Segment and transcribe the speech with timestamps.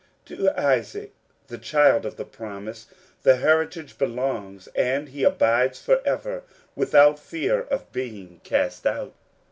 [0.25, 1.13] To Isaac,
[1.45, 2.87] the child of the promise^
[3.21, 6.41] the heritage belongs, and he abides forever,
[6.75, 9.13] without fear of being cast out.